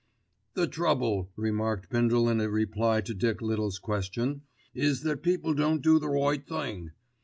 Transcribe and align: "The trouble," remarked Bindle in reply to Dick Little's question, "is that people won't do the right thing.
"The 0.55 0.65
trouble," 0.65 1.29
remarked 1.35 1.91
Bindle 1.91 2.27
in 2.27 2.39
reply 2.39 3.01
to 3.01 3.13
Dick 3.13 3.39
Little's 3.39 3.77
question, 3.77 4.41
"is 4.73 5.03
that 5.03 5.21
people 5.21 5.53
won't 5.53 5.83
do 5.83 5.99
the 5.99 6.09
right 6.09 6.43
thing. 6.43 6.89